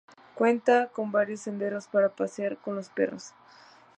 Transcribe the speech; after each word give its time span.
Cuenta 0.33 0.87
con 0.87 1.11
varios 1.11 1.41
senderos 1.41 1.85
para 1.87 2.09
pasear 2.09 2.57
con 2.57 2.75
los 2.75 2.89
perros. 2.89 3.35